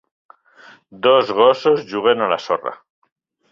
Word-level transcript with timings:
Dos 1.09 1.29
gossos 1.41 1.85
juguen 1.93 2.25
a 2.29 2.33
la 2.35 2.41
sorra. 2.49 2.77